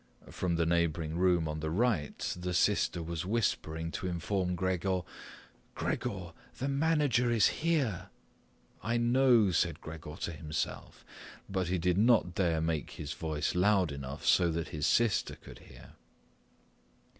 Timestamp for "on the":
1.47-1.69